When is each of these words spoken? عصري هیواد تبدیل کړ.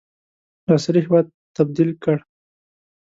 عصري 0.75 0.99
هیواد 1.05 1.25
تبدیل 1.55 1.91
کړ. 2.03 2.17